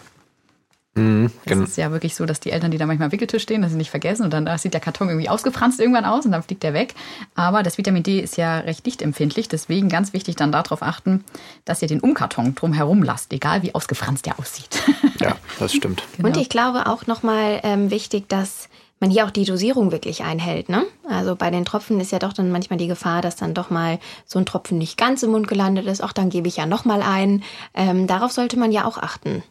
[0.94, 3.62] Mhm, es ist ja wirklich so, dass die Eltern, die da manchmal am Wickeltisch stehen,
[3.62, 6.42] das sie nicht vergessen und dann sieht der Karton irgendwie ausgefranst irgendwann aus und dann
[6.42, 6.94] fliegt der weg.
[7.34, 11.24] Aber das Vitamin D ist ja recht lichtempfindlich, deswegen ganz wichtig dann darauf achten,
[11.64, 14.82] dass ihr den Umkarton drumherum lasst, egal wie ausgefranst der aussieht.
[15.18, 16.02] Ja, das stimmt.
[16.16, 16.28] Genau.
[16.28, 18.68] Und ich glaube auch nochmal ähm, wichtig, dass
[19.00, 20.68] man hier auch die Dosierung wirklich einhält.
[20.68, 20.84] Ne?
[21.08, 23.98] Also bei den Tropfen ist ja doch dann manchmal die Gefahr, dass dann doch mal
[24.26, 26.02] so ein Tropfen nicht ganz im Mund gelandet ist.
[26.02, 27.42] Auch dann gebe ich ja nochmal ein.
[27.74, 29.42] Ähm, darauf sollte man ja auch achten.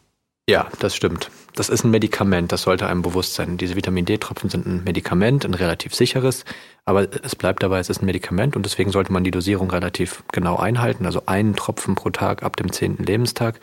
[0.48, 1.30] Ja, das stimmt.
[1.54, 3.58] Das ist ein Medikament, das sollte einem bewusst sein.
[3.58, 6.44] Diese Vitamin D-Tropfen sind ein Medikament, ein relativ sicheres,
[6.84, 10.24] aber es bleibt dabei, es ist ein Medikament und deswegen sollte man die Dosierung relativ
[10.32, 13.60] genau einhalten, also einen Tropfen pro Tag ab dem zehnten Lebenstag.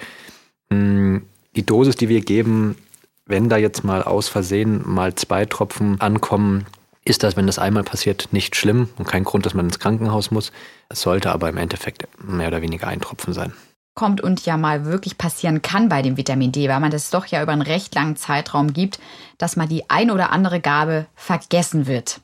[0.71, 1.23] Hm,
[1.55, 2.77] die Dosis, die wir geben,
[3.25, 6.65] wenn da jetzt mal aus Versehen mal zwei Tropfen ankommen,
[7.03, 10.31] ist das, wenn das einmal passiert, nicht schlimm und kein Grund, dass man ins Krankenhaus
[10.31, 10.53] muss.
[10.87, 13.51] Es sollte aber im Endeffekt mehr oder weniger ein Tropfen sein
[13.99, 17.25] kommt und ja mal wirklich passieren kann bei dem Vitamin D, weil man das doch
[17.25, 18.97] ja über einen recht langen Zeitraum gibt,
[19.37, 22.21] dass mal die ein oder andere Gabe vergessen wird.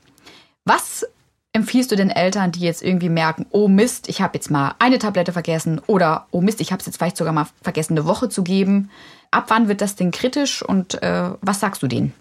[0.64, 1.06] Was
[1.52, 5.00] empfiehlst du den Eltern, die jetzt irgendwie merken, oh Mist, ich habe jetzt mal eine
[5.00, 8.30] Tablette vergessen oder oh Mist, ich habe es jetzt vielleicht sogar mal vergessen, eine Woche
[8.30, 8.90] zu geben?
[9.32, 12.14] Ab wann wird das denn kritisch und äh, was sagst du denen?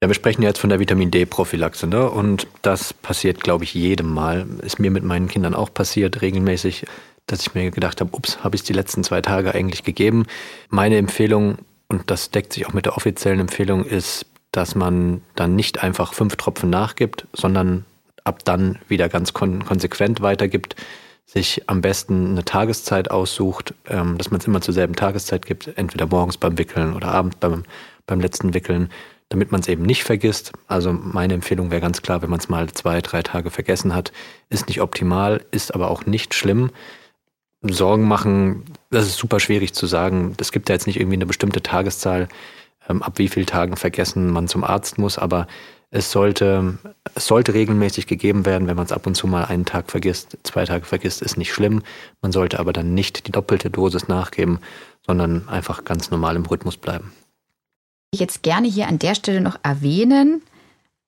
[0.00, 2.08] Ja, wir sprechen jetzt von der Vitamin D-Prophylaxe, ne?
[2.08, 4.46] Und das passiert, glaube ich, jedem Mal.
[4.62, 6.86] Ist mir mit meinen Kindern auch passiert, regelmäßig
[7.28, 10.26] dass ich mir gedacht habe, ups, habe ich es die letzten zwei Tage eigentlich gegeben.
[10.68, 15.56] Meine Empfehlung und das deckt sich auch mit der offiziellen Empfehlung, ist, dass man dann
[15.56, 17.84] nicht einfach fünf Tropfen nachgibt, sondern
[18.24, 20.76] ab dann wieder ganz kon konsequent weitergibt,
[21.24, 25.68] sich am besten eine Tageszeit aussucht, ähm, dass man es immer zur selben Tageszeit gibt,
[25.76, 27.64] entweder morgens beim Wickeln oder abends beim,
[28.06, 28.90] beim letzten Wickeln,
[29.28, 30.52] damit man es eben nicht vergisst.
[30.66, 34.12] Also meine Empfehlung wäre ganz klar, wenn man es mal zwei, drei Tage vergessen hat,
[34.48, 36.70] ist nicht optimal, ist aber auch nicht schlimm.
[37.62, 40.34] Sorgen machen, das ist super schwierig zu sagen.
[40.38, 42.28] Es gibt ja jetzt nicht irgendwie eine bestimmte Tageszahl,
[42.88, 45.46] ähm, ab wie vielen Tagen vergessen man zum Arzt muss, aber
[45.90, 46.78] es sollte,
[47.14, 50.36] es sollte regelmäßig gegeben werden, wenn man es ab und zu mal einen Tag vergisst,
[50.42, 51.82] zwei Tage vergisst, ist nicht schlimm.
[52.20, 54.58] Man sollte aber dann nicht die doppelte Dosis nachgeben,
[55.06, 57.12] sondern einfach ganz normal im Rhythmus bleiben.
[58.10, 60.42] Ich jetzt gerne hier an der Stelle noch erwähnen,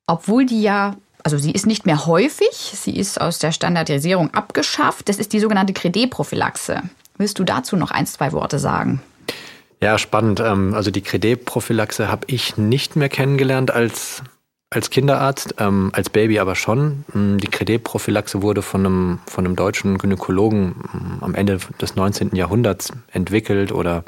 [0.06, 5.09] obwohl die ja, also sie ist nicht mehr häufig, sie ist aus der Standardisierung abgeschafft.
[5.09, 6.83] Das ist die sogenannte Credé-Prophylaxe.
[7.16, 9.02] Willst du dazu noch ein, zwei Worte sagen?
[9.83, 10.40] Ja, spannend.
[10.40, 14.22] Ähm, also die Credé-Prophylaxe habe ich nicht mehr kennengelernt als
[14.70, 17.04] als Kinderarzt, ähm, als Baby aber schon.
[17.12, 22.37] Mm, die Kreditprophylaxe wurde von einem, von einem deutschen Gynäkologen mm, am Ende des 19.
[22.37, 24.04] Jahrhunderts entwickelt oder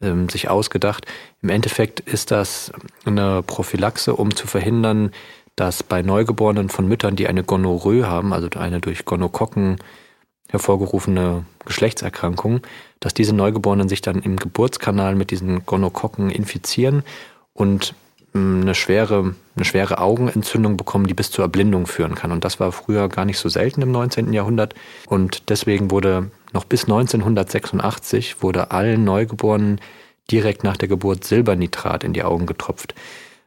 [0.00, 1.06] ähm, sich ausgedacht.
[1.42, 2.72] Im Endeffekt ist das
[3.04, 5.10] eine Prophylaxe, um zu verhindern,
[5.56, 9.78] dass bei Neugeborenen von Müttern, die eine Gonorrhoe haben, also eine durch Gonokokken
[10.48, 12.60] hervorgerufene Geschlechtserkrankung,
[13.00, 17.02] dass diese Neugeborenen sich dann im Geburtskanal mit diesen Gonokokken infizieren
[17.52, 17.94] und
[18.34, 22.32] eine schwere, eine schwere Augenentzündung bekommen, die bis zur Erblindung führen kann.
[22.32, 24.32] Und das war früher gar nicht so selten im 19.
[24.32, 24.74] Jahrhundert.
[25.06, 29.80] Und deswegen wurde noch bis 1986 wurde allen Neugeborenen
[30.30, 32.94] direkt nach der Geburt Silbernitrat in die Augen getropft.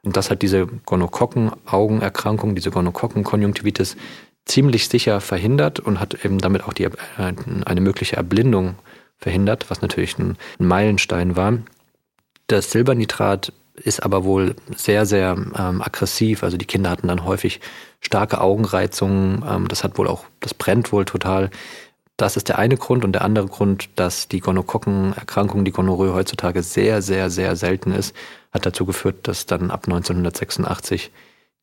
[0.04, 3.98] Und das hat diese Gonokokken-Augenerkrankung, diese Gonokokken-Konjunktivitis
[4.46, 8.76] ziemlich sicher verhindert und hat eben damit auch die, äh, eine mögliche Erblindung
[9.18, 11.60] verhindert, was natürlich ein Meilenstein war.
[12.48, 16.44] Das Silbernitrat ist aber wohl sehr, sehr ähm, aggressiv.
[16.44, 17.62] Also die Kinder hatten dann häufig
[18.02, 19.44] starke Augenreizungen.
[19.48, 21.50] Ähm, das hat wohl auch, das brennt wohl total.
[22.18, 23.06] Das ist der eine Grund.
[23.06, 28.16] Und der andere Grund, dass die Gonokokkenerkrankung, die Gonorrhoe heutzutage sehr, sehr, sehr selten ist,
[28.52, 31.12] hat dazu geführt, dass dann ab 1986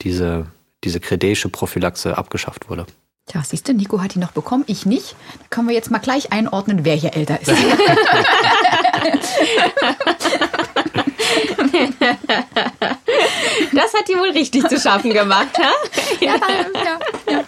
[0.02, 0.46] diese,
[0.84, 2.86] diese kredesche Prophylaxe abgeschafft wurde.
[3.26, 5.16] Tja, siehst du, Nico hat die noch bekommen, ich nicht.
[5.40, 7.50] Da können wir jetzt mal gleich einordnen, wer hier älter ist.
[13.72, 15.72] das hat die wohl richtig zu schaffen gemacht, ha?
[16.20, 17.00] ja, ja,
[17.32, 17.44] ja.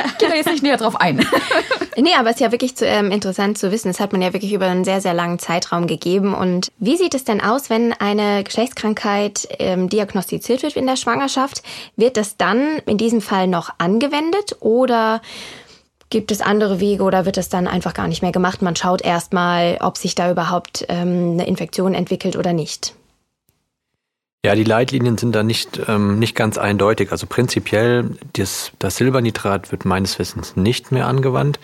[0.18, 1.26] Geh da jetzt nicht näher drauf ein.
[1.96, 3.88] nee, aber es ist ja wirklich zu, ähm, interessant zu wissen.
[3.88, 6.34] Das hat man ja wirklich über einen sehr, sehr langen Zeitraum gegeben.
[6.34, 11.62] Und wie sieht es denn aus, wenn eine Geschlechtskrankheit ähm, diagnostiziert wird in der Schwangerschaft?
[11.96, 15.20] Wird das dann in diesem Fall noch angewendet oder
[16.12, 18.60] Gibt es andere Wege oder wird es dann einfach gar nicht mehr gemacht?
[18.60, 22.92] Man schaut erstmal, ob sich da überhaupt ähm, eine Infektion entwickelt oder nicht.
[24.44, 27.12] Ja, die Leitlinien sind da nicht, ähm, nicht ganz eindeutig.
[27.12, 31.60] Also prinzipiell, das, das Silbernitrat wird meines Wissens nicht mehr angewandt.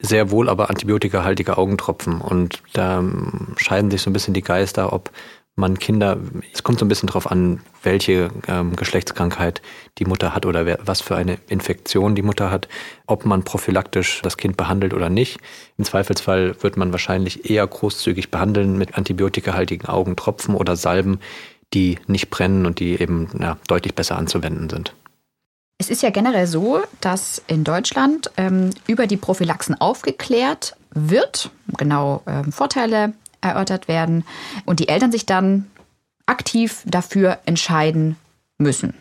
[0.00, 2.20] Sehr wohl aber antibiotikahaltige Augentropfen.
[2.20, 5.12] Und da ähm, scheiden sich so ein bisschen die Geister, ob
[5.54, 6.18] man Kinder,
[6.52, 9.62] es kommt so ein bisschen drauf an, welche ähm, Geschlechtskrankheit
[9.96, 12.68] die Mutter hat oder wer, was für eine Infektion die Mutter hat,
[13.06, 15.38] ob man prophylaktisch das Kind behandelt oder nicht.
[15.78, 21.20] Im Zweifelsfall wird man wahrscheinlich eher großzügig behandeln mit antibiotikahaltigen Augentropfen oder Salben,
[21.74, 24.94] die nicht brennen und die eben ja, deutlich besser anzuwenden sind.
[25.78, 32.22] Es ist ja generell so, dass in Deutschland ähm, über die Prophylaxen aufgeklärt wird, genau
[32.26, 34.24] ähm, Vorteile erörtert werden
[34.64, 35.70] und die Eltern sich dann
[36.24, 38.16] aktiv dafür entscheiden
[38.58, 38.94] müssen.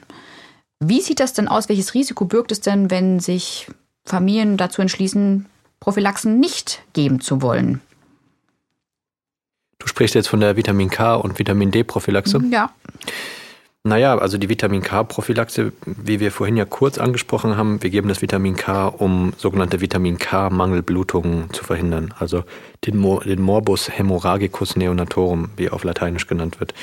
[0.80, 1.70] Wie sieht das denn aus?
[1.70, 3.68] Welches Risiko birgt es denn, wenn sich
[4.06, 5.46] Familien dazu entschließen,
[5.80, 7.82] Prophylaxen nicht geben zu wollen?
[9.96, 12.42] Du sprichst jetzt von der Vitamin K und Vitamin D Prophylaxe?
[12.52, 12.70] Ja.
[13.86, 18.22] Naja, also die Vitamin K-Prophylaxe, wie wir vorhin ja kurz angesprochen haben, wir geben das
[18.22, 22.14] Vitamin K, um sogenannte Vitamin K-Mangelblutungen zu verhindern.
[22.20, 22.44] Also
[22.86, 26.74] den, Mo den Morbus Hämorrhagicus neonatorum, wie auf Lateinisch genannt wird.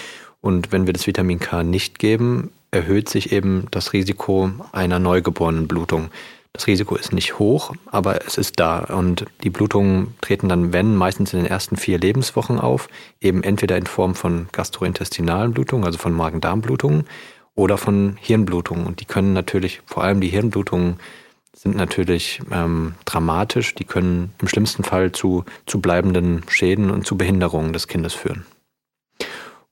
[0.40, 5.68] Und wenn wir das Vitamin K nicht geben, erhöht sich eben das Risiko einer neugeborenen
[5.68, 6.08] Blutung.
[6.54, 8.80] Das Risiko ist nicht hoch, aber es ist da.
[8.80, 12.88] Und die Blutungen treten dann, wenn, meistens in den ersten vier Lebenswochen auf,
[13.20, 17.06] eben entweder in Form von gastrointestinalen Blutungen, also von Magen-Darm-Blutungen,
[17.54, 18.86] oder von Hirnblutungen.
[18.86, 20.96] Und die können natürlich, vor allem die Hirnblutungen,
[21.54, 23.74] sind natürlich ähm, dramatisch.
[23.74, 28.46] Die können im schlimmsten Fall zu, zu bleibenden Schäden und zu Behinderungen des Kindes führen.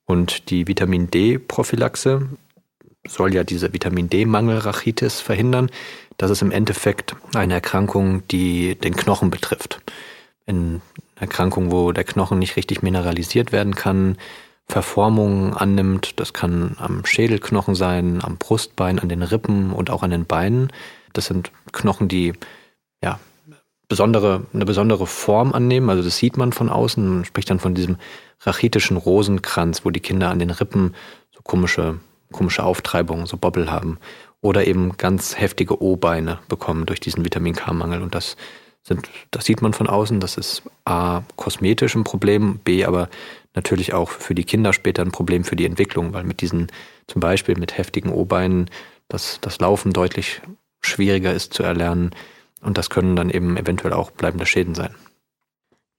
[0.04, 2.28] Und die Vitamin D-Prophylaxe
[3.06, 5.70] soll ja diese Vitamin D-Mangel-Rachitis verhindern.
[6.20, 9.80] Das ist im Endeffekt eine Erkrankung, die den Knochen betrifft.
[10.46, 10.83] Eine
[11.16, 14.18] Erkrankung, wo der Knochen nicht richtig mineralisiert werden kann,
[14.68, 16.20] Verformungen annimmt.
[16.20, 20.70] Das kann am Schädelknochen sein, am Brustbein, an den Rippen und auch an den Beinen.
[21.14, 22.35] Das sind Knochen, die
[23.02, 23.18] ja,
[23.88, 25.88] besondere, eine besondere Form annehmen.
[25.88, 27.09] Also das sieht man von außen.
[27.09, 27.96] Man spricht dann von diesem
[28.40, 30.94] rachitischen Rosenkranz, wo die Kinder an den Rippen
[31.30, 31.98] so komische,
[32.30, 33.96] komische Auftreibungen, so Bobbel haben.
[34.42, 38.03] Oder eben ganz heftige O-Beine bekommen durch diesen Vitamin K-Mangel.
[38.03, 38.37] Und das
[38.83, 40.20] sind, das sieht man von außen.
[40.20, 43.09] Das ist A, kosmetisch ein Problem, B, aber
[43.55, 46.68] natürlich auch für die Kinder später ein Problem für die Entwicklung, weil mit diesen,
[47.07, 48.70] zum Beispiel mit heftigen O-Beinen,
[49.09, 50.40] das, das Laufen deutlich
[50.81, 52.11] schwieriger ist zu erlernen.
[52.62, 54.94] Und das können dann eben eventuell auch bleibende Schäden sein.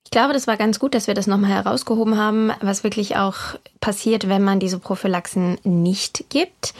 [0.04, 3.36] Ich glaube, das war ganz gut, dass wir das nochmal herausgehoben haben, was wirklich auch
[3.80, 6.74] passiert, wenn man diese Prophylaxen nicht gibt.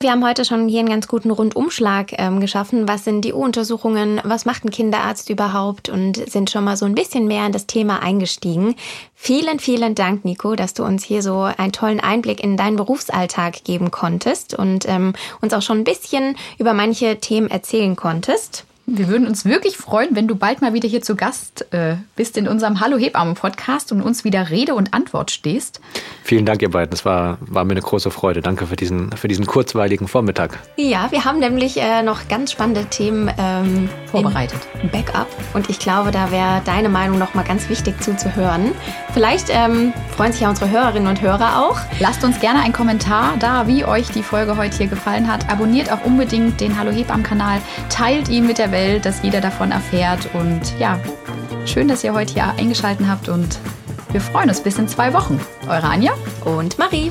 [0.00, 2.86] Wir haben heute schon hier einen ganz guten Rundumschlag ähm, geschaffen.
[2.86, 4.20] Was sind die U-Untersuchungen?
[4.22, 5.88] Was macht ein Kinderarzt überhaupt?
[5.88, 8.76] Und sind schon mal so ein bisschen mehr in das Thema eingestiegen.
[9.16, 13.64] Vielen, vielen Dank, Nico, dass du uns hier so einen tollen Einblick in deinen Berufsalltag
[13.64, 18.67] geben konntest und ähm, uns auch schon ein bisschen über manche Themen erzählen konntest.
[18.90, 22.38] Wir würden uns wirklich freuen, wenn du bald mal wieder hier zu Gast äh, bist
[22.38, 25.82] in unserem Hallo Hebamme Podcast und uns wieder Rede und Antwort stehst.
[26.24, 26.90] Vielen Dank, ihr beiden.
[26.90, 28.40] Das war, war mir eine große Freude.
[28.40, 30.58] Danke für diesen, für diesen kurzweiligen Vormittag.
[30.76, 34.58] Ja, wir haben nämlich äh, noch ganz spannende Themen ähm, vorbereitet.
[34.90, 35.28] Backup.
[35.52, 38.72] Und ich glaube, da wäre deine Meinung noch mal ganz wichtig zuzuhören.
[39.12, 41.78] Vielleicht ähm, freuen sich ja unsere Hörerinnen und Hörer auch.
[42.00, 45.50] Lasst uns gerne einen Kommentar da, wie euch die Folge heute hier gefallen hat.
[45.50, 47.60] Abonniert auch unbedingt den Hallo Hebammen Kanal.
[47.90, 50.28] Teilt ihn mit der Welt Welt, dass jeder davon erfährt.
[50.34, 51.00] Und ja,
[51.66, 53.58] schön, dass ihr heute hier eingeschaltet habt und
[54.12, 55.40] wir freuen uns bis in zwei Wochen.
[55.68, 56.12] Eure Anja
[56.44, 57.10] und Marie.